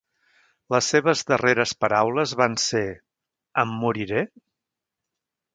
Les 0.75 0.87
seves 0.93 1.21
darreres 1.31 1.75
paraules 1.85 2.33
van 2.41 2.57
ser: 2.65 2.83
"Em 3.65 3.77
moriré?". 3.85 4.29